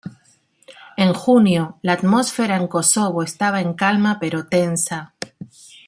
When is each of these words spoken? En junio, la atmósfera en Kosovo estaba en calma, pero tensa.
En 0.97 1.13
junio, 1.13 1.77
la 1.83 1.93
atmósfera 1.93 2.55
en 2.55 2.67
Kosovo 2.67 3.21
estaba 3.21 3.61
en 3.61 3.75
calma, 3.75 4.17
pero 4.19 4.47
tensa. 4.47 5.13